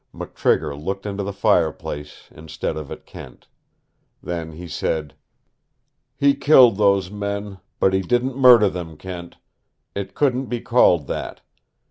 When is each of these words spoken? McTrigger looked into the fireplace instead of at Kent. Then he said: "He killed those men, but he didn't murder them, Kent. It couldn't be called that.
McTrigger 0.15 0.75
looked 0.75 1.05
into 1.05 1.21
the 1.21 1.31
fireplace 1.31 2.27
instead 2.31 2.75
of 2.75 2.91
at 2.91 3.05
Kent. 3.05 3.47
Then 4.23 4.53
he 4.53 4.67
said: 4.67 5.13
"He 6.15 6.33
killed 6.33 6.77
those 6.79 7.11
men, 7.11 7.59
but 7.79 7.93
he 7.93 8.01
didn't 8.01 8.35
murder 8.35 8.67
them, 8.67 8.97
Kent. 8.97 9.37
It 9.93 10.15
couldn't 10.15 10.47
be 10.47 10.59
called 10.59 11.05
that. 11.05 11.41